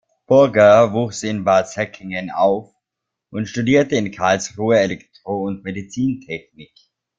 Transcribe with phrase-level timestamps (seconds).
[0.27, 2.73] Burger wuchs in Bad Säckingen auf
[3.29, 6.73] und studierte in Karlsruhe Elektro- und Medizintechnik.